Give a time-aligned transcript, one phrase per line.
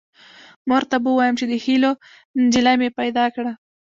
[0.69, 1.91] مور ته به ووایم چې د هیلو
[2.41, 3.51] نجلۍ مې پیدا کړه